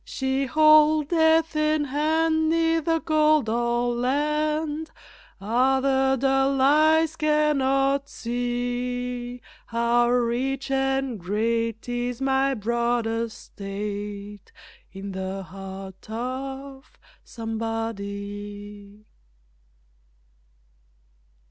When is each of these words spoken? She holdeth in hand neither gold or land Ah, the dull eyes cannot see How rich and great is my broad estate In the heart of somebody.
She 0.03 0.47
holdeth 0.47 1.55
in 1.55 1.83
hand 1.83 2.49
neither 2.49 2.99
gold 2.99 3.47
or 3.47 3.93
land 3.93 4.89
Ah, 5.39 5.79
the 5.79 6.17
dull 6.19 6.59
eyes 6.59 7.15
cannot 7.15 8.09
see 8.09 9.43
How 9.67 10.09
rich 10.09 10.71
and 10.71 11.19
great 11.19 11.87
is 11.87 12.19
my 12.19 12.55
broad 12.55 13.05
estate 13.05 14.51
In 14.91 15.11
the 15.11 15.43
heart 15.43 16.09
of 16.09 16.97
somebody. 17.23 19.05